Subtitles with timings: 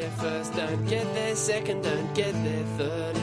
[0.00, 3.16] there first, don't get there second, don't get there third.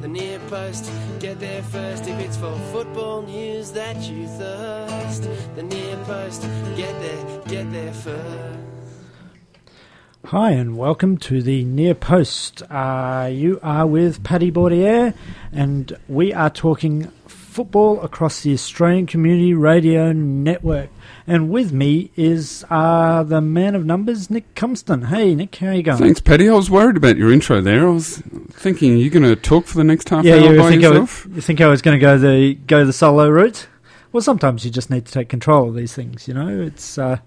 [0.00, 5.28] The near post, get there first if it's for football news that you thirst.
[5.54, 6.42] The near post,
[6.76, 8.58] get there, get there first.
[10.24, 12.62] Hi, and welcome to the Near Post.
[12.68, 15.14] Uh, you are with Paddy Bordier,
[15.52, 17.10] and we are talking
[17.58, 20.90] football across the Australian Community Radio Network.
[21.26, 25.08] And with me is uh, the man of numbers, Nick Cumston.
[25.08, 25.98] Hey, Nick, how are you going?
[25.98, 26.48] Thanks, Paddy.
[26.48, 27.88] I was worried about your intro there.
[27.88, 28.18] I was
[28.52, 30.84] thinking, are you going to talk for the next half yeah, hour you by think,
[30.84, 31.26] I yourself?
[31.26, 33.66] was, you think I was going to go the go the solo route?
[34.12, 36.28] Well, sometimes you just need to take control of these things.
[36.28, 37.18] You know, it's uh,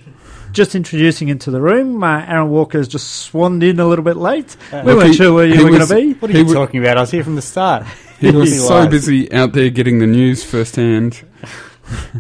[0.53, 4.17] just introducing into the room, uh, Aaron Walker has just swanned in a little bit
[4.17, 4.57] late.
[4.73, 6.13] Uh, we weren't he- sure where you were going to be.
[6.15, 6.97] What are you w- talking about?
[6.99, 7.85] I was here from the start.
[8.21, 8.89] He was so lies.
[8.89, 11.23] busy out there getting the news firsthand.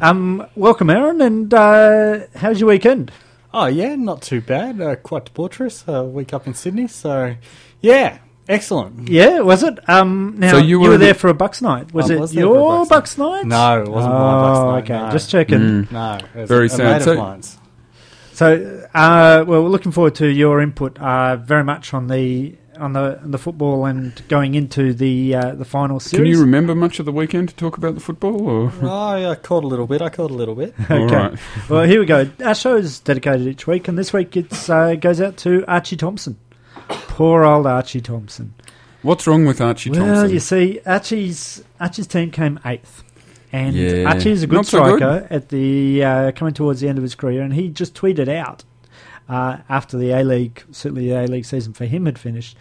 [0.00, 1.20] Um, welcome, Aaron.
[1.20, 3.10] And uh, how's your weekend?
[3.54, 4.80] Oh yeah, not too bad.
[4.80, 5.86] Uh, quite debaucherous.
[5.86, 7.36] A week up in Sydney, so
[7.80, 8.18] yeah,
[8.52, 9.08] excellent.
[9.08, 9.78] Yeah, was it?
[9.88, 11.92] Um, now So you you were, were there the- for a Bucks night.
[11.92, 13.46] Was I it was there for a your Bucks Bucks night?
[13.46, 14.58] No, it wasn't oh, my Bucks
[14.90, 14.96] night.
[14.96, 15.04] okay.
[15.06, 15.12] no.
[15.12, 15.58] Just checking.
[15.58, 15.90] Mm.
[15.92, 16.80] No, it was Very a, sad.
[16.80, 17.58] A mate So- of mine's.
[18.34, 22.94] So, uh, well, we're looking forward to your input uh, very much on the on
[22.94, 26.16] the on the football and going into the uh, the final season.
[26.16, 26.36] Can series.
[26.38, 28.40] you remember much of the weekend to talk about the football?
[28.48, 28.72] Or?
[28.82, 30.00] Oh, yeah, I caught a little bit.
[30.00, 30.74] I caught a little bit.
[30.90, 31.14] All Okay.
[31.14, 31.38] right.
[31.68, 32.28] well, here we go.
[32.42, 35.96] Our show is dedicated each week, and this week it uh, goes out to Archie
[35.96, 36.38] Thompson.
[37.08, 38.54] Poor old Archie Thompson.
[39.02, 40.30] What's wrong with Archie well, Thompson?
[40.30, 43.02] you see, Archie's Archie's team came eighth,
[43.52, 44.04] and Yeah.
[44.12, 44.96] Archie's a good Not so good.
[44.98, 48.28] striker at the uh, coming towards the end of his career, and he just tweeted
[48.28, 48.64] out
[49.28, 52.56] uh, after the A League, certainly the A League season for him had finished,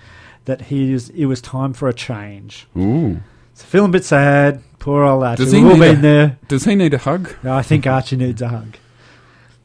[0.45, 2.67] that he was it was time for a change.
[2.77, 3.19] Ooh.
[3.53, 4.63] So feeling a bit sad.
[4.79, 5.43] Poor old Archie.
[5.43, 6.37] Does he We've all need a- been there.
[6.47, 7.35] Does he need a hug?
[7.43, 8.77] No, I think Archie needs a hug.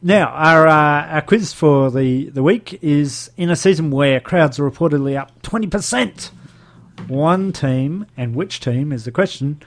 [0.03, 4.59] Now, our uh, our quiz for the, the week is in a season where crowds
[4.59, 6.31] are reportedly up 20%.
[7.09, 9.63] One team, and which team is the question,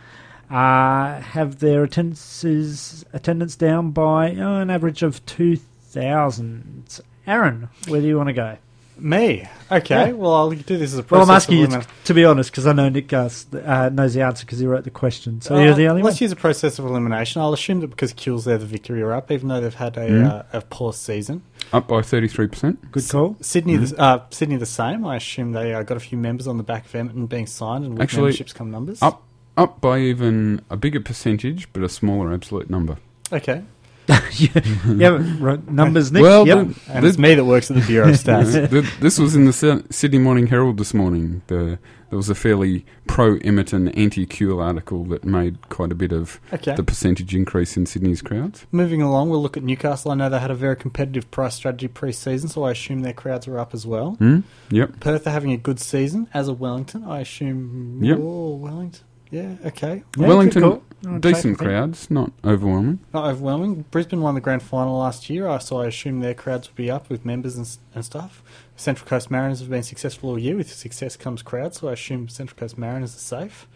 [0.50, 7.02] uh, have their attendances, attendance down by oh, an average of 2,000.
[7.28, 8.58] Aaron, where do you want to go?
[9.02, 9.48] Me.
[9.72, 10.08] Okay.
[10.08, 10.12] Yeah.
[10.14, 11.12] Well, I'll do this as a process.
[11.28, 14.14] Well, I'm asking you to, to be honest, because I know Nick Gus uh, knows
[14.14, 15.42] the answer because he wrote the question.
[15.42, 16.10] So Uh, you're the only one.
[16.10, 17.42] let's use a process of elimination.
[17.42, 20.10] I'll assume that because Kewell's there, the victory are up, even though they've had a,
[20.10, 20.30] Mm.
[20.32, 21.44] uh, a poor season.
[21.72, 22.92] Up by 33%.
[22.92, 23.36] Good call.
[23.42, 23.90] Sydney, Mhm.
[23.96, 25.06] the, uh, Sydney the same.
[25.06, 27.86] I assume they uh, got a few members on the back of Emerton being signed,
[27.86, 29.02] and with Actually, memberships come numbers.
[29.02, 29.24] Up
[29.58, 32.96] up by even a bigger percentage, but a smaller absolute number.
[33.32, 33.62] Okay,
[34.34, 36.24] yeah, yeah, right, numbers, Nick.
[36.24, 36.68] Well, yep.
[36.68, 38.70] the- and it's me that works at the Bureau of Stats.
[38.70, 41.42] Th- this was in the Sydney Morning Herald this morning.
[41.48, 41.78] The,
[42.10, 46.40] there was a fairly pro Emerton, anti Kewell article that made quite a bit of
[46.52, 46.74] Okay.
[46.74, 48.66] the percentage increase in Sydney's crowds.
[48.72, 50.10] Moving along, we'll look at Newcastle.
[50.10, 53.48] I know they had a very competitive price strategy pre-season, so I assume their crowds
[53.48, 54.14] are up as well.
[54.16, 54.40] Hmm?
[54.72, 55.02] Yep.
[55.02, 57.04] Perth are having a good season, as are Wellington.
[57.04, 58.04] I assume.
[58.04, 58.18] Yep.
[58.20, 59.04] Oh, Wellington.
[59.32, 60.04] Yeah, okay.
[60.18, 60.84] Yeah, Wellington, good call.
[61.06, 61.58] On track, decent I think.
[61.60, 63.00] crowds, not overwhelming.
[63.14, 63.86] Not overwhelming.
[63.92, 66.90] Brisbane won the grand final last year, uh, so I assume their crowds would be
[66.92, 68.42] up with members and, s- and stuff.
[68.76, 70.56] Central Coast Mariners have been successful all year.
[70.58, 73.68] With success comes crowds, so I assume Central Coast Mariners are safe.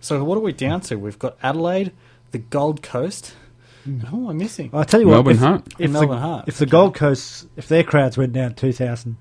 [0.00, 0.96] So what are we down to?
[0.96, 1.92] We've got Adelaide,
[2.30, 3.34] the Gold Coast.
[3.84, 4.70] And who am I missing?
[4.72, 5.14] I'll tell you what.
[5.14, 5.62] Melbourne if, Heart.
[5.78, 6.44] if And the, Melbourne Heart.
[6.48, 9.16] if the Gold Coast, if their crowds went down two thousand,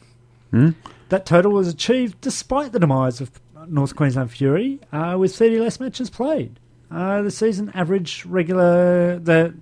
[0.51, 0.71] hmm?
[1.09, 3.31] That total was achieved despite the demise of
[3.67, 6.61] North Queensland Fury, uh, with 30 less matches played.
[6.91, 9.55] Uh, the season average regular the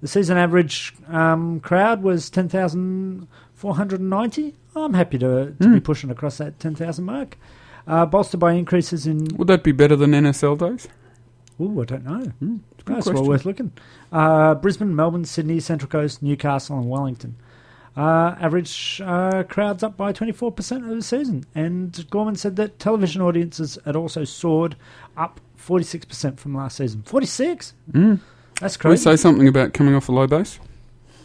[0.00, 4.54] the season average um, crowd was 10,490.
[4.76, 5.78] I'm happy to, to be Hmm.
[5.78, 7.38] pushing across that 10,000 mark,
[7.86, 10.88] uh, bolstered by increases in would that be better than NSL days?
[11.60, 12.24] Ooh, I don't know.
[12.40, 13.70] Hmm, it's That's well worth looking.
[14.10, 17.36] Uh, Brisbane, Melbourne, Sydney, Central Coast, Newcastle, and Wellington.
[17.96, 21.44] Uh, average uh, crowds up by 24% over the season.
[21.54, 24.74] And Gorman said that television audiences had also soared
[25.16, 27.02] up 46% from last season.
[27.02, 27.72] 46?
[27.92, 28.20] Mm.
[28.60, 29.02] That's crazy.
[29.04, 30.58] Can we say something about coming off a low base?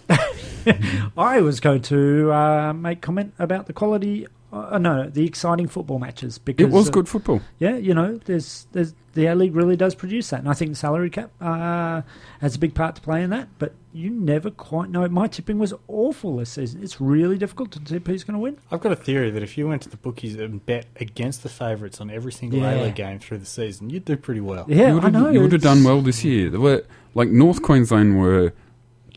[1.17, 5.99] I was going to uh, make comment about the quality, uh, no, the exciting football
[5.99, 6.37] matches.
[6.37, 7.41] because It was uh, good football.
[7.59, 10.71] Yeah, you know, there's, there's the A League really does produce that, and I think
[10.71, 12.01] the salary cap uh,
[12.41, 13.47] has a big part to play in that.
[13.57, 15.07] But you never quite know.
[15.09, 16.83] My tipping was awful this season.
[16.83, 18.57] It's really difficult to tip who's going to win.
[18.71, 21.49] I've got a theory that if you went to the bookies and bet against the
[21.49, 22.71] favourites on every single Yeah.
[22.73, 24.65] A-League game through the season, you'd do pretty well.
[24.67, 25.29] Yeah, you would I have, know.
[25.29, 26.49] You would have done well this year.
[26.49, 26.83] There were
[27.15, 28.51] like North Queensland were a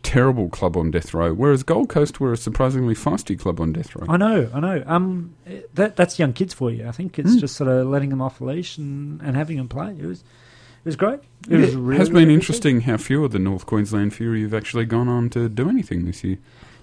[0.02, 3.94] terrible club on death row, whereas Gold Coast were a surprisingly feisty club on death
[3.96, 4.06] row.
[4.08, 4.82] I know, I know.
[4.86, 5.34] Um,
[5.74, 6.86] that that's young kids for you.
[6.88, 7.40] I think it's Mm.
[7.40, 9.94] just sort of letting them off the leash and, and having them play.
[9.98, 11.20] It was it was great.
[11.48, 14.12] It It was really, has really been good interesting how few of the North Queensland
[14.14, 16.38] Fury have actually gone on to do anything this year.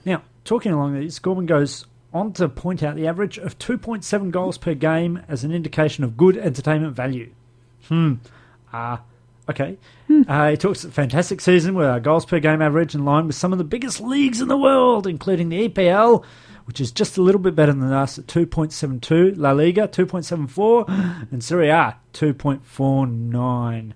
[0.05, 4.57] Now, talking along these, Gorman goes on to point out the average of 2.7 goals
[4.57, 7.29] per game as an indication of good entertainment value.
[7.89, 8.13] Hmm.
[8.71, 9.01] Ah,
[9.49, 9.77] okay.
[10.27, 13.35] Uh, he talks a fantastic season with our goals per game average in line with
[13.35, 16.23] some of the biggest leagues in the world, including the EPL,
[16.65, 21.43] which is just a little bit better than us at 2.72, La Liga 2.74, and
[21.43, 23.93] Serie A 2.49.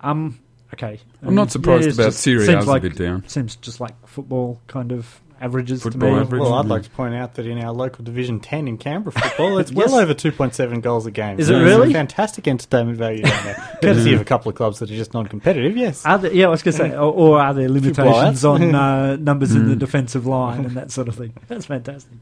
[0.00, 0.38] Um,
[0.74, 1.00] okay.
[1.22, 3.26] I'm not surprised it's about Serie seems like, a bit down.
[3.28, 6.20] Seems just like football kind of averages Football to me.
[6.20, 6.40] average.
[6.42, 9.58] Well, I'd like to point out that in our local Division 10 in Canberra football,
[9.60, 9.90] it's Yes.
[9.90, 11.38] well over 2.7 goals a game.
[11.40, 11.92] Is So it there's really?
[11.92, 13.78] Fantastic entertainment value down there.
[13.82, 16.06] Courtesy of a couple of clubs that are just non-competitive, yes.
[16.06, 19.16] Are there, yeah, I was going to say, or, or are there limitations on uh,
[19.20, 19.78] numbers in the Mm.
[19.78, 21.32] defensive line and that sort of thing?
[21.48, 22.12] That's fantastic.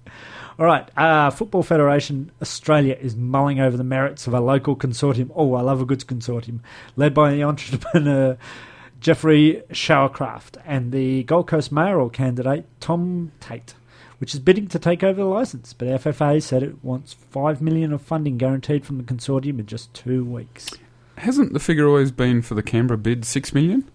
[0.59, 5.31] All right, uh, Football Federation Australia is mulling over the merits of a local consortium.
[5.35, 6.61] Oh, I love a good consortium,
[6.97, 8.37] led by the entrepreneur
[9.01, 13.75] Jeffrey Showercraft and the Gold Coast mayoral candidate Tom Tate,
[14.19, 15.73] which is bidding to take over the license.
[15.73, 19.93] But FFA said it wants five million of funding guaranteed from the consortium in just
[19.95, 20.71] two weeks.
[21.17, 23.91] Hasn't the figure always been for the Canberra bid six million?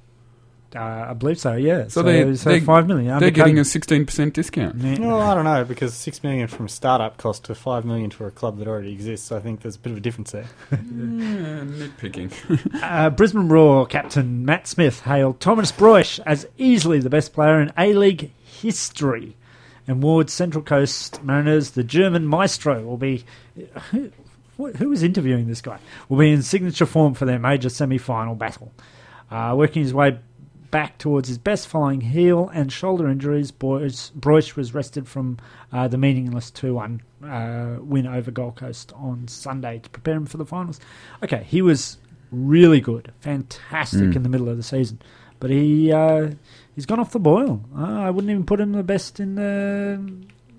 [0.76, 1.54] Uh, I believe so.
[1.54, 1.84] Yeah.
[1.84, 3.18] So, So they- so they- five million.
[3.20, 4.76] They're getting a sixteen percent discount.
[4.82, 5.00] Yeah.
[5.00, 8.28] Well, I don't know, because 6 million from a startup cost to 5 million for
[8.28, 9.32] a club that already exists.
[9.32, 10.48] I think there's a bit of a difference there.
[10.72, 12.32] Yeah, nitpicking.
[12.84, 17.72] Uh, Brisbane Roar captain Matt Smith hailed Thomas Broich as easily the best player in
[17.78, 19.36] A League history.
[19.88, 23.24] And Ward's Central Coast Mariners, the German maestro, will be.
[23.92, 24.10] Who,
[24.58, 25.78] who was interviewing this guy?
[26.10, 28.72] Will be in signature form for their major semi final battle.
[29.30, 30.18] Uh, working his way
[30.76, 35.38] back towards his best following heel and shoulder injuries, Broich, Broich was rested from
[35.72, 40.26] uh, the meaningless 2 1 uh, win over Gold Coast on Sunday to prepare him
[40.26, 40.82] for the finals.
[41.24, 41.98] Okay, he was
[42.30, 44.16] really good, fantastic Mm.
[44.18, 45.00] in the middle of the season,
[45.40, 46.32] but he uh,
[46.76, 47.62] he's gone off the boil.
[47.74, 49.98] Uh, I wouldn't even put him the best in the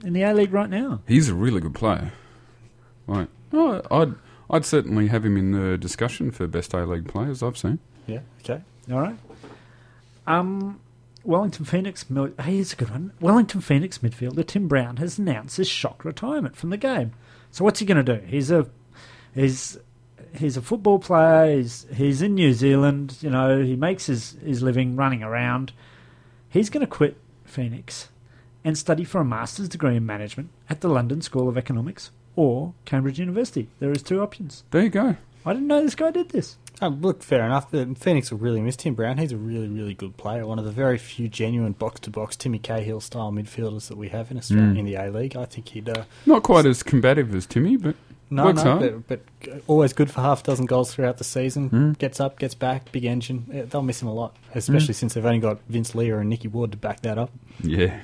[0.02, 1.02] in the A League right now.
[1.06, 2.12] He's a really good player.
[3.06, 3.28] Right.
[3.52, 4.14] Oh, I'd
[4.48, 7.80] I'd certainly have him in the discussion for best A League players I've seen.
[8.06, 8.20] Yeah.
[8.40, 8.62] Okay.
[8.90, 9.18] All right.
[10.26, 10.80] Um,
[11.24, 12.08] Wellington Phoenix.
[12.10, 13.12] mil- Hey, here's a good one.
[13.20, 17.12] Wellington Phoenix midfielder Tim Brown has announced his shock retirement from the game.
[17.50, 18.24] So what's he going to do?
[18.26, 18.66] He's a
[19.34, 19.78] he's
[20.36, 21.56] he's a football player.
[21.56, 23.16] He's he's in New Zealand.
[23.20, 25.72] You know, he makes his his living running around.
[26.48, 28.08] He's going to quit Phoenix
[28.64, 32.74] and study for a master's degree in management at the London School of Economics or
[32.84, 33.68] Cambridge University.
[33.78, 34.64] There is two options.
[34.70, 35.16] There you go.
[35.44, 36.56] I didn't know this guy did this.
[36.82, 37.70] Oh, look, fair enough.
[37.70, 39.16] The Phoenix will really miss Tim Brown.
[39.18, 40.46] He's a really, really good player.
[40.46, 44.36] One of the very few genuine box-to-box Timmy Cahill style midfielders that we have in
[44.36, 44.78] Australia Mm.
[44.80, 45.36] in the A League.
[45.36, 47.96] I think he'd uh, Not quite as combative as Timmy, but
[48.28, 49.06] no, Works no, hard.
[49.08, 51.70] but, but always good for half a dozen goals throughout the season.
[51.70, 51.98] Mm.
[51.98, 53.46] Gets up, gets back, big engine.
[53.50, 54.98] Yeah, they'll miss him a lot, especially Mm.
[54.98, 57.30] since they've only got Vince Lia and Nicky Ward to back that up.
[57.62, 58.00] yeah,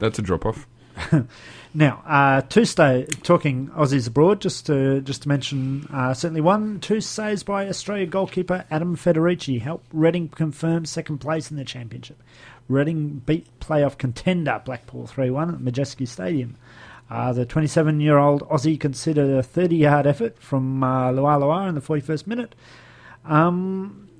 [0.00, 0.66] that's a drop off.
[1.74, 4.42] Now, uh, two talking Aussies abroad.
[4.42, 9.60] Just to just to mention, uh, certainly one two saves by Australia goalkeeper Adam Federici
[9.60, 12.22] helped Reading confirm second place in the championship.
[12.68, 16.56] Reading beat playoff contender Blackpool three one at Madejski Stadium.
[17.10, 21.74] Uh, the 27 year old Aussie considered a 30 yard effort from uh, Loa in
[21.74, 22.54] the 41st minute.
[23.24, 24.10] Um,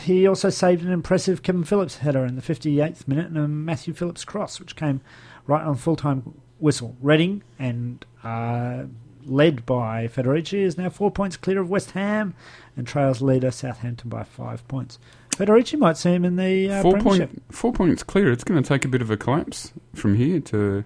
[0.00, 3.94] he also saved an impressive Kevin Phillips header in the 58th minute and a Matthew
[3.94, 5.00] Phillips cross, which came
[5.46, 6.96] right on full time whistle.
[7.00, 8.84] Reading and uh,
[9.24, 12.34] led by Federici is now four points clear of West Ham
[12.76, 14.98] and trails leader Southampton by five points.
[15.30, 17.30] Federici might see him in the uh, four Premiership.
[17.30, 18.30] point four points clear.
[18.30, 20.84] It's going to take a bit of a collapse from here to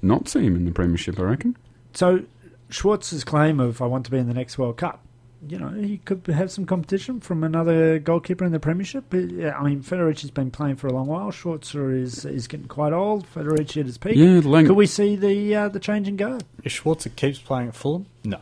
[0.00, 1.18] not see him in the premiership.
[1.18, 1.56] I reckon.
[1.94, 2.24] So
[2.70, 5.00] Schwarzer's claim of I want to be in the next World Cup,
[5.48, 9.04] you know, he could have some competition from another goalkeeper in the Premiership.
[9.10, 11.30] But, yeah, I mean, Federici's been playing for a long while.
[11.32, 13.26] Schwarzer is is getting quite old.
[13.32, 14.16] Federici at his peak.
[14.16, 16.44] Yeah, Lang- Could we see the uh, the change in guard?
[16.62, 18.38] If Schwarzer keeps playing at Fulham, no,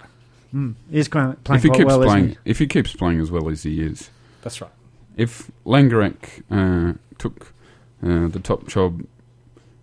[0.55, 0.75] Mm.
[0.91, 3.49] He's playing, playing if he keeps well, playing, isn't if he keeps playing as well
[3.49, 4.11] as he is,
[4.43, 4.71] that's right.
[5.17, 7.53] if Langerak uh, took
[8.03, 9.05] uh, the top job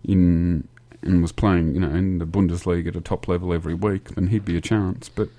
[0.04, 0.68] in
[1.02, 4.28] and was playing, you know, in the Bundesliga at a top level every week, then
[4.28, 5.08] he'd be a chance.
[5.10, 5.30] But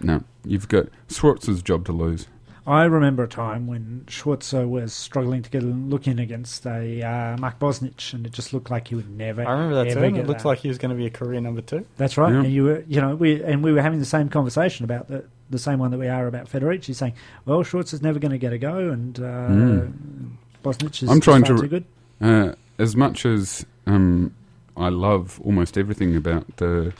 [0.00, 2.26] no, you've got Schwarzer's job to lose.
[2.68, 7.00] I remember a time when Schwarzer was struggling to get a look in against a
[7.00, 9.46] uh, Mark Bosnich, and it just looked like he would never.
[9.46, 10.16] I remember that ever too.
[10.16, 10.48] It looked that.
[10.48, 11.86] like he was going to be a career number two.
[11.96, 12.32] That's right.
[12.32, 12.40] Yeah.
[12.40, 15.24] And you were, you know, we and we were having the same conversation about the
[15.48, 17.12] the same one that we are about Federici, saying,
[17.44, 19.92] "Well, Schwarzer is never going to get a go, and uh, Mm.
[20.64, 21.84] Bosnich is I'm trying to- too good."
[22.20, 24.34] Uh, as much as um,
[24.76, 26.92] I love almost everything about the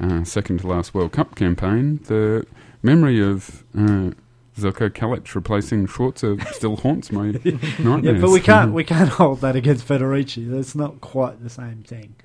[0.00, 2.46] uh, second to last World Cup campaign, the
[2.82, 4.10] memory of uh,
[4.58, 8.04] Zeljko Kalac replacing Schwarzer still haunts my nightmares.
[8.04, 10.50] Yeah, but we can't we can't hold that against Federici.
[10.50, 12.16] That's not quite the same thing.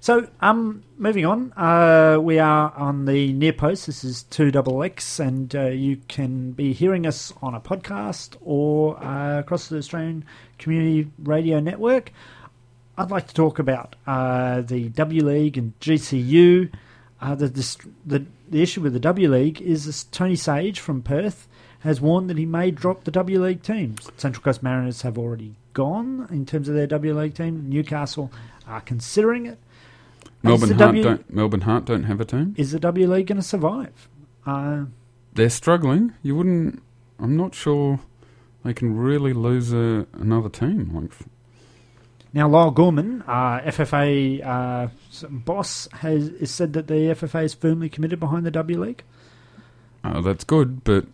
[0.00, 3.86] So, um, moving on, uh, we are on the near post.
[3.86, 8.36] This is two double X, and uh, you can be hearing us on a podcast
[8.40, 10.24] or uh, across the Australian
[10.58, 12.12] Community Radio Network.
[12.98, 16.72] I'd like to talk about uh, the W League and GCU.
[17.22, 17.46] Uh, the,
[18.04, 21.46] the the issue with the W League is this Tony Sage from Perth
[21.80, 24.10] has warned that he may drop the W League teams.
[24.16, 27.68] Central Coast Mariners have already gone in terms of their W League team.
[27.68, 28.32] Newcastle
[28.66, 29.58] are considering it.
[30.42, 32.54] Melbourne Heart W- don't Melbourne Heart don't have a team.
[32.58, 34.08] Is the W League going to survive?
[34.44, 34.86] Uh,
[35.32, 36.14] They're struggling.
[36.22, 36.82] You wouldn't.
[37.20, 38.00] I'm not sure
[38.64, 40.90] they can really lose a, another team.
[40.92, 41.12] Like
[42.34, 44.88] now, Lyall Gorman, uh, FFA uh,
[45.28, 49.02] boss, has, has said that the FFA is firmly committed behind the W League.
[50.04, 51.06] oh, that's good, but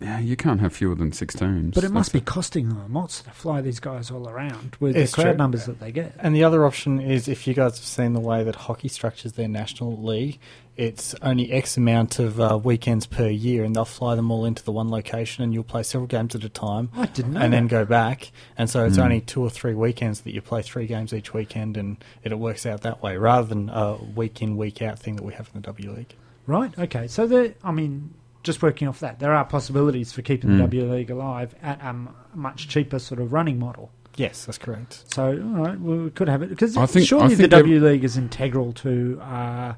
[0.00, 1.74] yeah, you can't have fewer than six teams.
[1.74, 4.96] But it must That's be costing them lots to fly these guys all around with
[4.96, 5.38] It's the crowd true.
[5.38, 6.14] numbers that they get.
[6.18, 9.32] And the other option is if you guys have seen the way that hockey structures
[9.34, 10.38] their national league,
[10.76, 14.64] it's only X amount of uh, weekends per year, and they'll fly them all into
[14.64, 17.52] the one location, and you'll play several games at a time, I didn't know and
[17.52, 17.70] then that.
[17.70, 18.30] go back.
[18.56, 19.02] And so it's Mm.
[19.04, 22.64] only two or three weekends that you play three games each weekend, and it works
[22.64, 25.60] out that way, rather than a week in week out thing that we have in
[25.60, 26.14] the W League.
[26.46, 26.76] Right.
[26.78, 27.06] Okay.
[27.08, 27.52] So there.
[27.62, 30.70] I mean, just working off that, there are possibilities for keeping the Mm.
[30.70, 31.94] W League alive at a
[32.34, 33.90] much cheaper sort of running model.
[34.16, 35.04] Yes, that's correct.
[35.14, 37.50] So, all right, well, we could have it because I think- surely I the think
[37.50, 39.74] W League is integral to uh,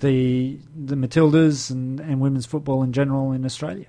[0.00, 3.86] the the Matildas and, and women's football in general in Australia.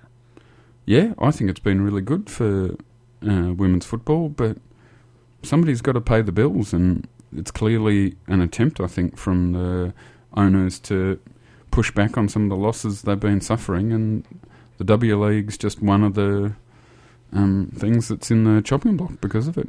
[0.85, 2.75] Yeah, I think it's been really good for
[3.27, 4.57] uh, women's football, but
[5.43, 9.93] somebody's got to pay the bills, and it's clearly an attempt, I think, from the
[10.33, 11.19] owners to
[11.75, 14.25] push back on some of the losses they've been suffering, and
[14.77, 16.53] the W League's just one of the
[17.33, 19.67] um, things that's in the chopping block because of it.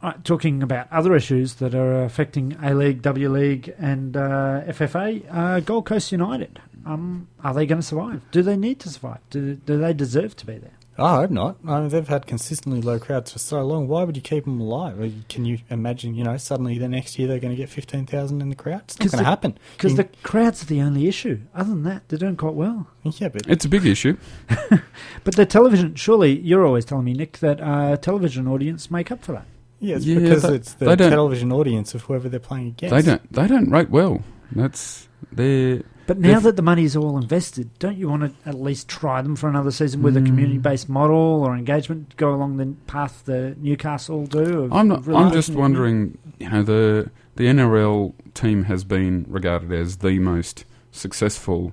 [0.00, 5.24] Right, talking about other issues that are affecting A League, W League, and uh, FFA,
[5.34, 6.60] uh, Gold Coast United.
[6.86, 8.22] Um, are they going to survive?
[8.30, 9.18] Do they need to survive?
[9.30, 10.78] Do, do they deserve to be there?
[10.98, 11.56] I hope not.
[11.66, 13.88] I mean, they've had consistently low crowds for so long.
[13.88, 15.12] Why would you keep them alive?
[15.30, 16.14] Can you imagine?
[16.14, 18.82] You know, suddenly the next year they're going to get fifteen thousand in the crowd.
[18.84, 19.58] It's not 'Cause going to happen.
[19.76, 21.40] Because the crowds are the only issue.
[21.54, 22.86] Other than that, they're doing quite well.
[23.04, 24.16] yeah, but It's a big issue.
[25.24, 29.24] But the television, surely you're always telling me, Nick, that uh, television audience make up
[29.24, 29.46] for that.
[29.80, 32.94] yeah, it's Yeah, because they- it's the television audience of whoever they're playing against.
[32.94, 33.32] They don't.
[33.32, 34.22] They don't rate well.
[34.52, 35.82] That's they.
[36.06, 39.22] But now Def- that the money's all invested, don't you want to at least try
[39.22, 40.26] them for another season with a Mm.
[40.26, 44.62] community-based model or engagement, go along the path the Newcastle do?
[44.64, 45.06] of I'm not.
[45.08, 46.18] I'm just wondering.
[46.40, 51.72] You know, the the NRL team has been regarded as the most successful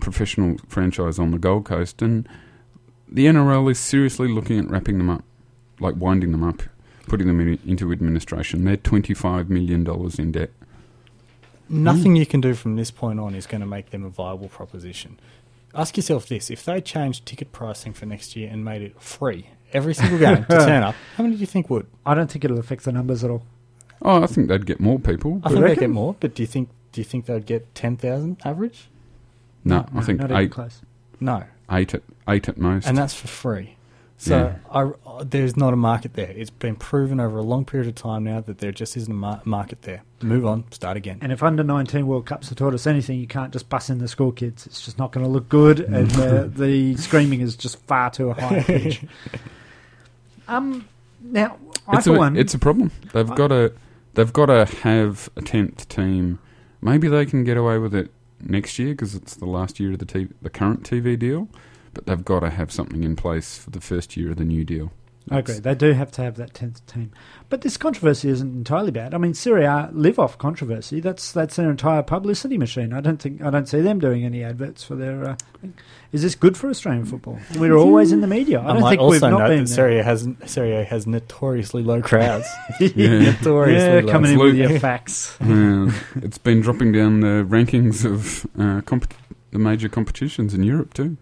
[0.00, 2.28] professional franchise on the Gold Coast, and
[3.08, 5.22] the NRL is seriously looking at wrapping them up,
[5.80, 6.62] like winding them up,
[7.08, 8.64] putting them in, into administration.
[8.64, 10.50] They're twenty five million dollars in debt.
[11.68, 14.48] Nothing you can do from this point on is going to make them a viable
[14.48, 15.18] proposition.
[15.74, 19.48] Ask yourself this: if they changed ticket pricing for next year and made it free
[19.72, 21.86] every single game to turn up, how many do you think would?
[22.04, 23.42] I don't think it'll affect the numbers at all.
[24.02, 25.40] Oh, I think they'd get more people.
[25.44, 27.74] I but- think they'd get more, but do you think do you think they'd get
[27.74, 28.88] ten thousand average?
[29.64, 30.80] no, I think not even eight, close.
[31.20, 32.86] No, eight at eight at most.
[32.86, 33.75] and that's for free.
[34.18, 34.90] So I,
[35.22, 36.30] there's not a market there.
[36.30, 39.14] It's been proven over a long period of time now that there just isn't a
[39.14, 40.02] mar- market there.
[40.22, 41.18] Move on, start again.
[41.20, 43.98] And if under 19 World Cups have taught us anything, you can't just bus in
[43.98, 44.66] the school kids.
[44.66, 48.32] It's just not going to look good, and uh, the screaming is just far too
[48.32, 49.02] high pitch.
[50.48, 50.88] um,
[51.20, 52.92] now, I it's for a, one, it's a problem.
[53.12, 53.74] They've got to
[54.14, 56.38] they've got to have a tenth team.
[56.80, 59.98] Maybe they can get away with it next year because it's the last year of
[59.98, 61.48] the TV, the current TV deal.
[61.96, 64.64] But they've got to have something in place for the first year of the new
[64.64, 64.92] deal.
[65.30, 65.58] I agree.
[65.58, 67.10] They do have to have that tenth team,
[67.48, 69.12] but this controversy isn't entirely bad.
[69.12, 71.00] I mean, Serie A live off controversy.
[71.00, 72.92] That's that's their entire publicity machine.
[72.92, 75.30] I don't think I don't see them doing any adverts for their.
[75.30, 75.36] Uh,
[76.12, 77.40] is this good for Australian football?
[77.56, 78.60] We're always in the media.
[78.60, 80.76] I I, don't might think also we've not note been that Serie A has Serie
[80.76, 82.46] A has notoriously low crowds.
[82.78, 83.18] Yeah.
[83.32, 84.12] notoriously yeah, low.
[84.12, 84.70] coming in with Absolutely.
[84.72, 85.36] your facts.
[85.46, 89.14] Uh, it's been dropping down the rankings of uh, comp-
[89.50, 91.16] the major competitions in Europe too.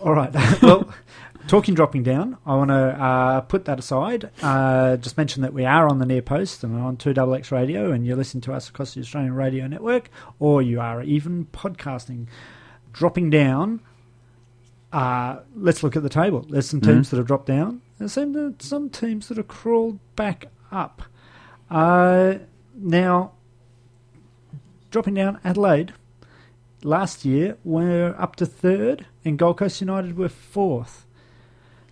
[0.00, 0.32] All right.
[0.62, 0.92] well,
[1.48, 4.30] talking dropping down, I want to uh, put that aside.
[4.42, 8.06] Uh, just mention that we are on the near post and on 2XX Radio, and
[8.06, 12.26] you listen to us across the Australian Radio Network, or you are even podcasting.
[12.92, 13.80] Dropping down,
[14.92, 16.46] uh, let's look at the table.
[16.48, 17.10] There's some teams Mhm.
[17.10, 17.82] that have dropped down.
[17.98, 21.02] There's some, some teams that have crawled back up.
[21.70, 22.34] Uh,
[22.74, 23.32] now,
[24.90, 25.92] dropping down, Adelaide
[26.86, 31.04] last year were up to third, and Gold Coast United were fourth.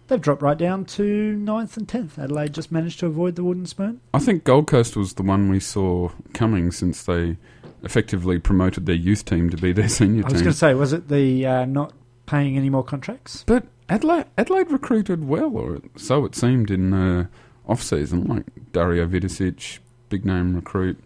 [0.07, 2.19] They've dropped right down to ninth and tenth.
[2.19, 4.01] Adelaide just managed to avoid the wooden spoon.
[4.13, 7.39] I think Gold Coast was the one we saw coming since they
[7.83, 10.31] effectively promoted their youth team to be their senior team.
[10.31, 11.93] I was going to say, was it the uh, not
[12.27, 13.45] paying any more contracts?
[13.47, 17.29] But Adelaide, Adelaide recruited well, or so it seemed in the
[17.67, 18.25] off season.
[18.25, 19.79] Like Dario Vidosic,
[20.11, 20.99] big name recruit,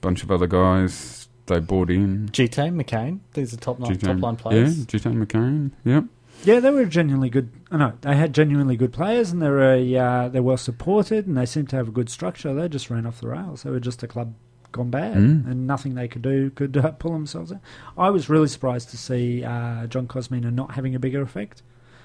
[0.00, 2.26] bunch of other guys they bought in.
[2.32, 4.78] Gite McKain, these are top line, top line players.
[4.78, 5.70] Yeah, Gitane McKain.
[5.84, 6.04] Yep.
[6.44, 7.50] Yeah, they were genuinely good.
[7.70, 11.36] Oh, no, they had genuinely good players, and they're a, uh, they're well supported, and
[11.36, 12.52] they seem to have a good structure.
[12.52, 13.62] They just ran off the rails.
[13.62, 14.34] They were just a club
[14.72, 15.48] gone bad, Mm.
[15.48, 17.60] and nothing they could do could uh, pull themselves out.
[17.96, 21.62] I was really surprised to see uh, John Kosmina not having a bigger effect.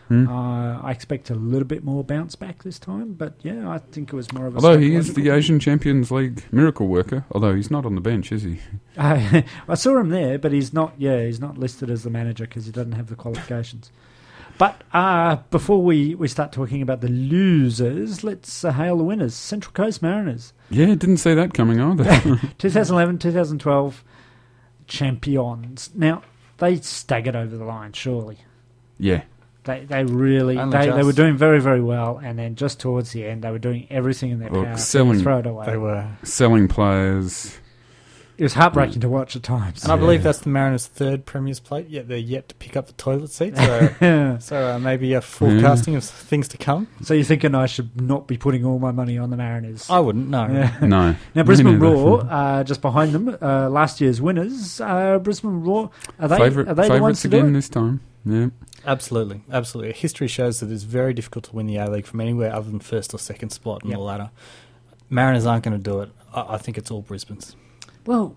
[0.10, 0.28] Hmm.
[0.28, 4.12] Uh, I expect a little bit more bounce back this time, but yeah, I think
[4.12, 4.58] it was more of a.
[4.58, 8.32] Although he is the Asian Champions League miracle worker, although he's not on the bench,
[8.32, 8.60] is he?
[8.98, 9.46] I
[9.76, 10.94] saw him there, but he's not.
[10.98, 13.92] Yeah, he's not listed as the manager because he doesn't have the qualifications.
[14.58, 19.34] But uh, before we, we start talking about the losers, let's uh, hail the winners.
[19.34, 22.04] Central Coast Mariners, Yeah, didn't see that coming either.
[22.58, 24.04] 2011 2012
[24.88, 25.92] champions.
[25.96, 26.24] Now,
[26.58, 28.40] they staggered over the line, surely.
[28.98, 29.22] yeah,
[29.66, 33.12] They they really Only they, they were doing very very well, and then just towards
[33.12, 35.66] the end, they were doing everything in their Well, power selling- to throw it away.
[35.66, 37.58] They were, selling players.
[38.38, 39.84] It was heartbreaking to watch at times.
[39.84, 41.90] and I believe that's the Mariners' third Premier's plate.
[41.90, 43.58] Yet they're yet to pick up the toilet seat.
[43.58, 46.88] So, so uh, maybe a forecasting of things to come.
[47.02, 49.90] so you're thinking I should not be putting all my money on the Mariners?
[49.90, 50.48] I wouldn't know.
[50.50, 50.78] Yeah.
[50.88, 51.16] No.
[51.36, 51.94] Now Brisbane Me neither.
[51.94, 54.80] Roar, uh, just behind them, uh, last year's winners.
[54.80, 57.54] Uh, Brisbane Roar, are they Favorite, are they the ones favorites to do again it?
[57.54, 58.00] this time.
[58.24, 58.48] Yeah.
[58.90, 59.94] Absolutely, absolutely.
[59.94, 62.80] History shows that it's very difficult to win the A League from anywhere other than
[62.80, 63.98] first or second spot in Yep.
[63.98, 64.32] the ladder.
[65.12, 66.10] Mariners aren't going to do it.
[66.34, 67.56] I, I think it's all Brisbane's.
[68.08, 68.36] Well,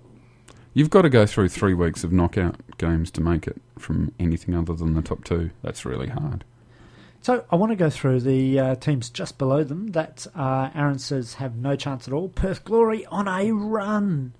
[0.74, 4.54] You've got to go through three weeks of knockout games to make it from anything
[4.54, 5.50] other than the top two.
[5.62, 6.44] That's really hard.
[7.22, 10.98] So I want to go through the uh, teams just below them that uh, Aaron
[10.98, 12.28] says have no chance at all.
[12.28, 14.32] Perth Glory on a run.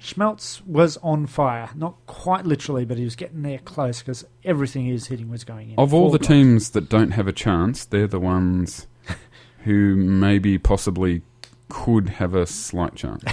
[0.00, 4.86] Smeltz was on fire, not quite literally, but he was getting there close because everything
[4.86, 5.78] he was hitting was going in.
[5.78, 6.28] Of all the blocks.
[6.28, 8.86] teams that don't have a chance, they're the ones
[9.64, 11.22] who maybe possibly
[11.68, 13.22] could have a slight chance.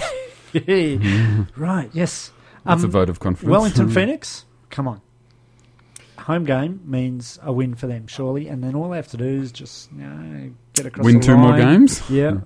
[1.56, 1.90] right?
[1.92, 2.32] Yes.
[2.64, 3.50] That's a Um, vote of confidence.
[3.50, 5.00] Wellington Phoenix, come on.
[6.20, 9.24] Home game means a win for them, surely, and then all they have to do
[9.24, 11.60] is just you know, get across Win two more line.
[11.60, 12.02] games?
[12.10, 12.38] Yeah,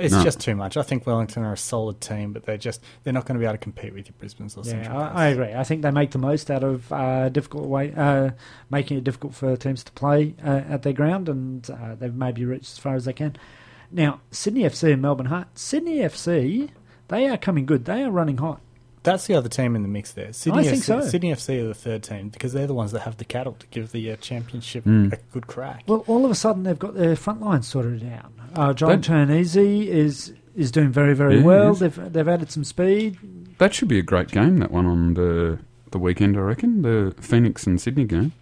[0.00, 0.24] It's No.
[0.24, 0.76] just too much.
[0.76, 3.44] I think Wellington are a solid team, but they're just they're not going to be
[3.44, 5.14] able to compete with your Brisbane's or yeah, Central Coast.
[5.14, 5.52] I, I agree.
[5.54, 8.30] I think they make the most out of uh, difficult way, uh,
[8.70, 12.44] making it difficult for teams to play uh, at their ground, and uh, they've maybe
[12.44, 13.36] reached as far as they can.
[13.92, 15.48] Now, Sydney FC and Melbourne Heart.
[15.58, 16.70] Sydney FC,
[17.08, 17.84] they are coming good.
[17.84, 18.60] They are running hot.
[19.02, 20.32] That's the other team in the mix there.
[20.32, 21.00] Sydney I think FC, so.
[21.00, 23.66] Sydney FC are the third team because they're the ones that have the cattle to
[23.68, 25.12] give the uh, championship Mm.
[25.14, 25.84] a good crack.
[25.86, 28.30] Well, all of a sudden they've got their front line sorted out.
[28.54, 31.68] Uh, John That- Turnese is is doing very very Yeah, well.
[31.70, 31.78] yes.
[31.78, 33.16] They've they've added some speed.
[33.58, 35.58] That should be a great game, that one on the,
[35.90, 36.82] the weekend, I reckon.
[36.82, 38.32] The Phoenix and Sydney game.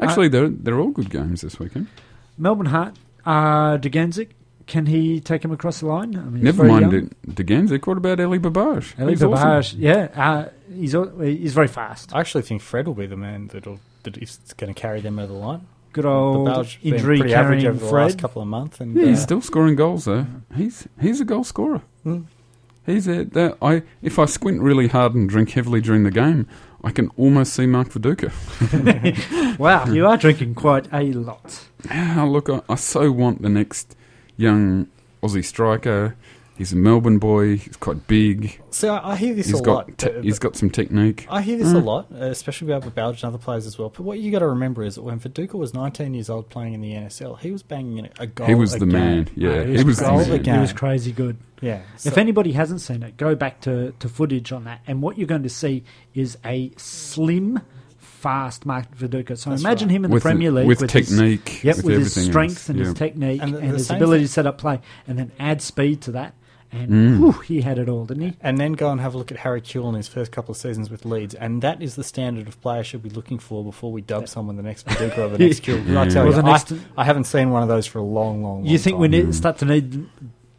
[0.00, 1.88] Actually, they're, they're all good games this weekend.
[2.36, 2.94] Melbourne Heart,
[3.26, 4.28] uh, Dugandzic,
[4.68, 6.14] can he take him across the line?
[6.16, 7.10] I mean, he's Never very mind young.
[7.26, 7.86] Dugandzic.
[7.86, 8.98] What about Eli Babalj?
[9.00, 9.48] Eli He's awesome.
[9.48, 12.14] Babalj, yeah, uh, he's he's very fast.
[12.14, 15.18] I actually think Fred will be the man that'll that is going to carry them
[15.18, 15.66] over the line.
[15.92, 19.06] Good old Babalj's been pretty average carrying over the last couple of months, and Yeah,
[19.06, 20.26] he's uh, still scoring goals, though.
[20.54, 21.82] He's he's a goal scorer.
[22.06, 22.24] mm,
[22.86, 26.46] He's a, that, I if I squint really hard and drink heavily during the game,
[26.84, 28.30] I can almost see Mark Viduka.
[29.58, 31.66] Wow, you are drinking quite a lot.
[31.90, 33.96] Ah, look, I, I so want the next
[34.38, 34.86] young
[35.22, 36.16] Aussie striker.
[36.56, 37.56] He's a Melbourne boy.
[37.58, 38.60] He's quite big.
[38.70, 39.98] so I, I hear this He's a got lot.
[39.98, 41.24] te- but- he's got some technique.
[41.30, 41.84] I hear this a Mm.
[41.84, 43.90] lot, uh, especially about Belge and other players as well.
[43.90, 46.74] But what you got to remember is that when Viduka was 19 years old playing
[46.74, 48.48] in the NSL, he was banging in a goal.
[48.48, 48.92] He was a the game.
[48.92, 49.28] man.
[49.36, 50.32] Yeah, Uh, he was the goal man.
[50.32, 50.54] again.
[50.56, 51.36] He was crazy good.
[51.60, 51.82] Yeah.
[52.04, 55.28] If anybody hasn't seen it, go back to, to footage on that, and what you're
[55.28, 57.60] going to see is a slim,
[58.18, 59.36] fast Mark Viduka.
[59.38, 59.96] So That's imagine right.
[59.96, 62.68] him in with the Premier League with, with his- Yep, with, with, his strength else.
[62.68, 62.84] and yeah.
[62.86, 65.30] his technique And and, the- the his ability thing- to set up play, and then
[65.38, 66.34] add speed to that.
[66.70, 67.18] And Mm.
[67.20, 68.32] whew, he had it all, didn't he?
[68.42, 70.58] and then go and have a look at Harry Kewell in his first couple of
[70.58, 73.90] seasons with Leeds, and that is the standard of player should be looking for before
[73.90, 75.86] we dub someone the next Viduka or the next Kewell.
[75.88, 76.02] Yeah.
[76.02, 76.62] I tell Or you, I,
[76.98, 79.26] I haven't seen one of those for a long, long, long You think we time.
[79.28, 80.06] need start to need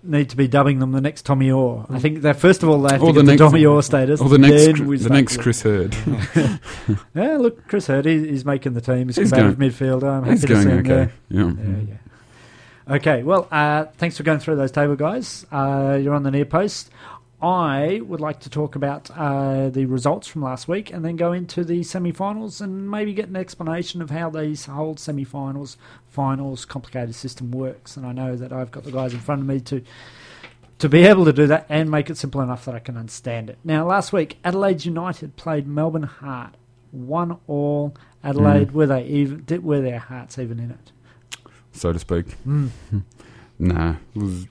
[0.03, 1.85] need to be dubbing them the next Tommy Oar?
[1.89, 3.83] I think that first of all they have Or to the get the, Tommy Oar
[3.83, 4.21] status.
[4.21, 5.95] Or the next, the next Chris Herd.
[7.15, 9.07] Yeah, look, Chris Herd, he, he's making the team.
[9.07, 10.09] He's, He's combative midfielder.
[10.09, 10.87] I'm He's happy to going see him okay.
[10.87, 11.11] there.
[11.29, 11.53] Yeah.
[11.57, 12.95] Yeah, yeah.
[12.95, 15.45] Okay, well, uh, thanks for going through those table, guys.
[15.51, 16.89] Uh, you're on the near post.
[17.41, 21.31] I would like to talk about uh, the results from last week and then go
[21.31, 25.77] into the semi finals and maybe get an explanation of how these whole semi finals,
[26.07, 27.95] finals, complicated system works.
[27.95, 29.81] And I know that I've got the guys in front of me to.
[30.79, 33.49] To be able to do that and make it simple enough that I can understand
[33.49, 33.57] it.
[33.65, 36.55] Now, last week, Adelaide United played Melbourne Heart,
[36.91, 37.97] one all.
[38.23, 39.43] Adelaide, were they even?
[39.43, 40.93] Did, were their hearts even in it?
[41.73, 42.27] So to speak.
[42.47, 42.69] Mm.
[43.61, 44.47] Nah, it was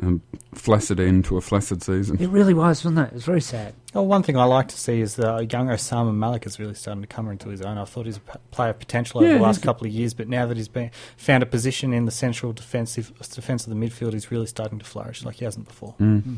[0.00, 0.20] a
[0.54, 2.18] flaccid end to a flaccid season.
[2.20, 3.08] It really was, wasn't it?
[3.08, 3.74] It was very sad.
[3.94, 7.00] Oh, one thing I like to see is that young Osama Malik is really starting
[7.02, 7.78] to come into his own.
[7.78, 10.28] I thought he's a player of potential over Yeah, the last couple of years, but
[10.28, 14.12] now that he's been found a position in the central defensive defense of the midfield,
[14.12, 15.94] he's really starting to flourish like he hasn't before.
[15.98, 16.36] Mm.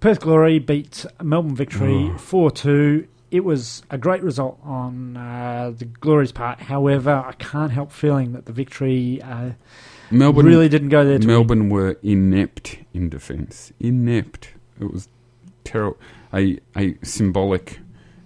[0.00, 2.18] Perth Glory beat Melbourne Victory Oh.
[2.18, 3.08] 4 2.
[3.30, 6.60] It was a great result on uh, the Glory's part.
[6.60, 9.50] However, I can't help feeling that the victory uh,
[10.10, 11.34] Melbourne really didn't go there to win.
[11.34, 13.72] Melbourne were inept in defence.
[13.80, 14.54] Inept.
[14.80, 15.08] It was
[15.64, 15.98] terrible.
[16.32, 17.80] A a symbolic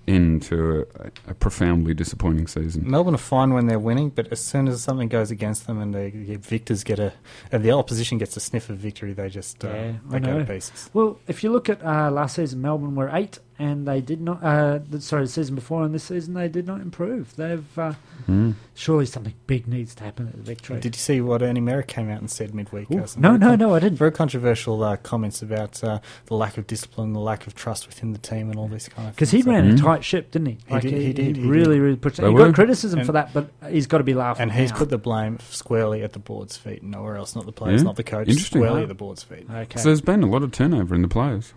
[0.08, 2.90] end to a, a profoundly disappointing season.
[2.90, 5.94] Melbourne are fine when they're winning, but as soon as something goes against them and
[5.94, 7.12] the the victors get a,
[7.52, 10.38] and the opposition gets a sniff of victory, they just uh, Yeah, I they go
[10.38, 10.90] to pieces.
[10.92, 14.42] Well, if you look at uh, last season, Melbourne were eight, and they did not.
[14.42, 17.36] Uh, sorry, the season before and this season, they did not improve.
[17.36, 17.94] They've uh,
[18.28, 18.54] Mm.
[18.74, 20.78] surely something big needs to happen at the victory.
[20.78, 22.90] Did you see what Ernie Merrick came out and said midweek?
[22.90, 23.96] Ooh, no, no, con- no, I didn't.
[23.96, 28.12] Very controversial uh, comments about uh, the lack of discipline, the lack of trust within
[28.12, 29.14] the team, and all this kind of.
[29.16, 29.44] Because he things.
[29.46, 29.80] So- ran a Mm.
[29.80, 30.58] tight ship, didn't he?
[30.68, 31.82] He did, he did, he really, did.
[31.82, 32.18] really pushed.
[32.18, 32.46] They He were.
[32.46, 34.40] got criticism And- for that, but he's got to be laughed.
[34.40, 34.76] And he's now.
[34.76, 37.34] put the blame squarely at the board's feet, nowhere else.
[37.34, 37.86] Not the players, Yeah.
[37.86, 38.28] not the coach.
[38.28, 38.60] Interesting.
[38.60, 38.82] Squarely Wow.
[38.82, 39.46] at the board's feet.
[39.50, 39.78] Okay.
[39.80, 41.54] So there's been a lot of turnover in the players.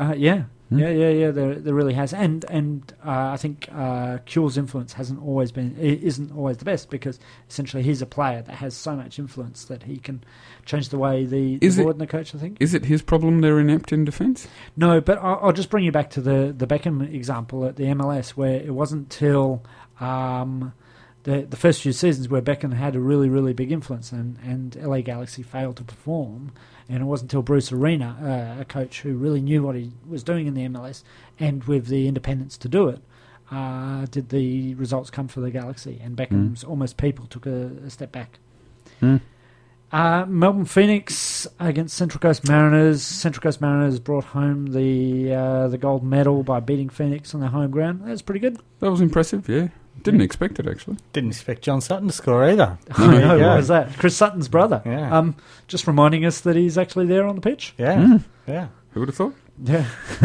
[0.00, 1.30] Uh, yeah, Yeah, yeah, yeah.
[1.32, 5.76] There, there really has, and and uh, I think uh, Kewell's influence hasn't always been,
[5.76, 9.82] isn't always the best because essentially he's a player that has so much influence that
[9.82, 10.22] he can
[10.64, 12.34] change the way the, the Is it- board and the coach.
[12.34, 12.56] I think.
[12.60, 14.46] Is it his problem they're inept in defence?
[14.76, 17.84] No, but I'll, I'll just bring you back to the the Beckham example at the
[17.86, 19.62] MLS, where it wasn't till
[19.98, 20.72] um,
[21.24, 24.76] the the first few seasons where Beckham had a really really big influence, and and
[24.76, 26.52] LA Galaxy failed to perform,
[26.90, 30.22] and it wasn't until Bruce Arena, uh, a coach who really knew what he was
[30.22, 31.02] doing in the MLS,
[31.38, 33.00] and with the independence to do it.
[33.50, 37.90] Uh, did the results come for the Galaxy and Beckham's almost people took a, a
[37.90, 38.38] step back.
[39.00, 39.16] Hmm.
[39.92, 43.02] Uh, Melbourne Phoenix against Central Coast Mariners.
[43.02, 47.50] Central Coast Mariners brought home the uh, the gold medal by beating Phoenix on their
[47.50, 48.02] home ground.
[48.04, 48.58] That's pretty good.
[48.78, 49.48] That was impressive.
[49.48, 49.68] Yeah,
[50.02, 50.96] didn't expect it actually.
[51.12, 52.78] Didn't expect John Sutton to score either.
[52.92, 53.48] I know, There you go.
[53.48, 53.96] what was that?
[53.98, 54.82] Chris Sutton's brother.
[54.84, 55.16] Yeah.
[55.16, 55.36] Um,
[55.68, 57.74] just reminding us that he's actually there on the pitch.
[57.78, 58.16] Yeah, Hmm.
[58.46, 58.68] yeah.
[58.92, 59.34] Who would have thought?
[59.62, 59.84] Yeah.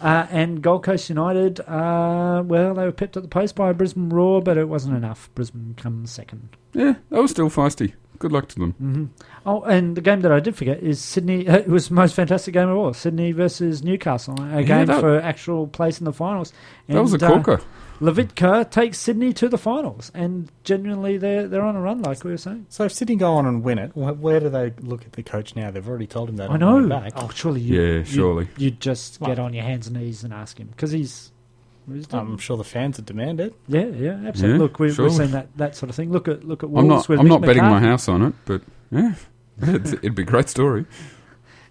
[0.00, 4.08] uh, and Gold Coast United, uh, well, they were pipped at the post by Brisbane
[4.08, 5.30] Roar, but it wasn't enough.
[5.34, 6.56] Brisbane comes second.
[6.72, 7.94] Yeah, that was still feisty.
[8.18, 8.72] Good luck to them.
[8.80, 9.04] Mm-hmm.
[9.46, 11.46] Oh, and the game that I did forget is Sydney.
[11.48, 12.92] It was the most fantastic game of all.
[12.94, 16.52] Sydney versus Newcastle, a game that- for actual place in the finals.
[16.88, 17.62] that was a And, uh, corker.
[18.00, 22.30] Lavicka takes Sydney to the finals, and genuinely they're they're on a run, like we
[22.32, 22.66] were saying.
[22.68, 25.54] So if Sydney go on and win it, where do they look at the coach
[25.54, 25.70] now?
[25.70, 26.50] They've already told him that.
[26.50, 27.08] I know.
[27.16, 28.48] Oh, surely you, Yeah, surely.
[28.56, 31.30] you'd just Well- get on your hands and knees and ask him because he's.
[31.92, 33.54] he's I'm sure the fans would demand it.
[33.68, 34.56] yeah, yeah, absolutely.
[34.56, 35.04] Yeah, Look, we've, sure.
[35.04, 36.10] we've seen that, that sort of thing.
[36.10, 37.08] Look at look at Wolves I'm not.
[37.08, 39.14] with I'm Mick not betting my house on it, but yeah,
[39.60, 40.86] it's, it'd be a great story.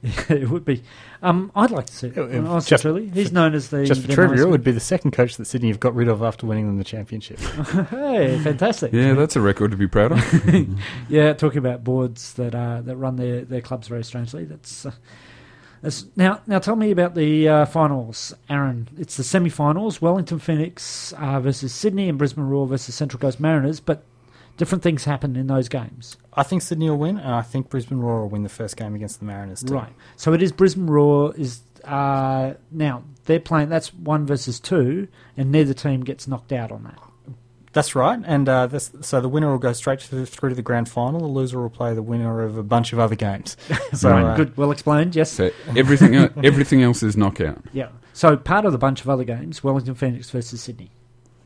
[0.29, 0.81] it would be.
[1.21, 2.17] Um, I'd like to see it.
[2.17, 3.09] It- it- honestly, just truly.
[3.09, 5.37] He's for- known as the Just for the trivia, it would be the second coach
[5.37, 7.39] that Sydney have got rid of after winning them the championship.
[7.89, 8.93] hey, fantastic.
[8.93, 10.67] Yeah, that's a record to be proud of.
[11.09, 14.43] yeah, talking about boards that uh, that run their, their clubs very strangely.
[14.45, 14.91] That's, uh,
[15.83, 16.57] that's now now.
[16.59, 18.87] Tell me about the uh, finals, Aaron.
[18.97, 23.79] It's the semi-finals: Wellington Phoenix uh, versus Sydney, and Brisbane Roar versus Central Coast Mariners.
[23.79, 24.03] But
[24.57, 27.99] different things happen in those games, I think Sydney will win, and I think Brisbane
[27.99, 29.63] Roar will win the first game against the Mariners.
[29.63, 29.73] Too.
[29.73, 29.93] right?
[30.15, 33.69] So it is Brisbane Roar is uh, now they're playing.
[33.69, 36.99] That's one versus two, and neither team gets knocked out on that.
[37.73, 40.55] That's right, and uh, this, so the winner will go straight to the, through to
[40.55, 41.21] the grand final.
[41.21, 43.55] The loser will play the winner of a bunch of other games.
[43.93, 44.23] So Right.
[44.23, 45.15] uh, Good, well explained.
[45.15, 45.31] Yes.
[45.31, 47.61] So everything, el- everything else is knockout.
[47.71, 47.87] Yeah.
[48.13, 50.91] So part of the bunch of other games, Wellington Phoenix versus Sydney.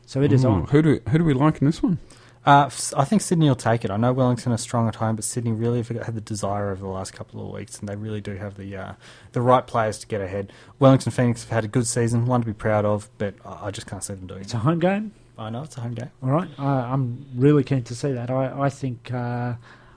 [0.04, 0.64] So it is Ooh, on.
[0.66, 1.98] Who do who do we like in this one?
[2.46, 3.90] Uh, f- I think Sydney will take it.
[3.90, 6.80] I know Wellington are strong at home, but Sydney really have had the desire over
[6.82, 8.92] the last couple of weeks, and they really do have the uh,
[9.32, 10.52] the right players to get ahead.
[10.78, 13.70] Wellington Phoenix have had a good season, one to be proud of, but I I
[13.72, 14.44] just can't see them doing it.
[14.44, 15.12] It's a home game.
[15.36, 16.10] I know it's a home game.
[16.22, 16.48] All right.
[16.58, 18.30] I, I'm really keen to see that.
[18.30, 19.52] I, I think, uh,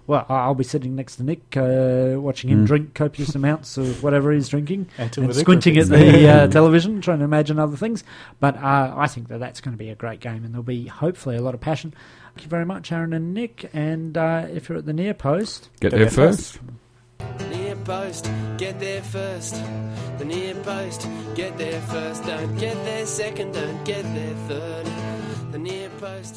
[0.05, 2.67] well, I- I'll be sitting next to Nick, uh, watching him Mm.
[2.67, 7.19] drink copious amounts of whatever he's drinking Until and squinting at the uh, television, trying
[7.19, 8.03] to imagine other things.
[8.41, 10.87] But uh, I think that that's going to be a great game, and there'll be
[10.87, 11.93] hopefully a lot of passion.
[12.39, 13.69] Thank you very much, Aaron and Nick.
[13.73, 16.57] And uh, if you're at the near post, Get Get there there first.
[16.57, 17.37] first.
[17.37, 19.61] The near post, get there first.
[20.19, 22.23] The near post, get there first.
[22.25, 24.85] Don't get there second, don't get there third.
[25.51, 26.27] The near post.